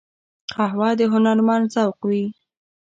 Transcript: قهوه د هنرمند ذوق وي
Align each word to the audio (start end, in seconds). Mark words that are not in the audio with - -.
قهوه 0.55 0.89
د 0.99 1.01
هنرمند 1.13 1.65
ذوق 1.73 1.99
وي 2.09 2.25